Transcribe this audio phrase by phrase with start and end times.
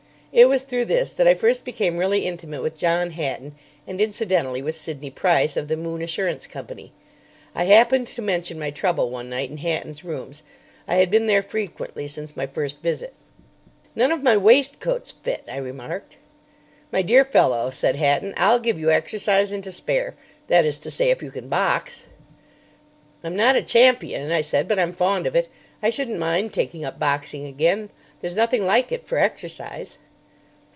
[0.33, 3.53] It was through this that I first became really intimate with John Hatton,
[3.85, 6.93] and incidentally with Sidney Price, of the Moon Assurance Company.
[7.53, 10.41] I happened to mention my trouble one night in Hatton's rooms.
[10.87, 13.13] I had been there frequently since my first visit.
[13.93, 16.15] "None of my waistcoats fit," I remarked.
[16.93, 20.15] "My dear fellow," said Hatton, "I'll give you exercise and to spare;
[20.47, 22.05] that is to say, if you can box."
[23.21, 25.49] "I'm not a champion," I said; "but I'm fond of it.
[25.83, 27.89] I shouldn't mind taking up boxing again.
[28.21, 29.97] There's nothing like it for exercise."